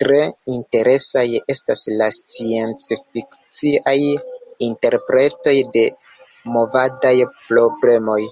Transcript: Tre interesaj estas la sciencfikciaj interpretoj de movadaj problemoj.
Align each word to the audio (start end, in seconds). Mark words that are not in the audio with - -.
Tre 0.00 0.18
interesaj 0.52 1.24
estas 1.54 1.82
la 2.02 2.08
sciencfikciaj 2.18 3.98
interpretoj 4.70 5.58
de 5.78 5.86
movadaj 6.56 7.18
problemoj. 7.54 8.22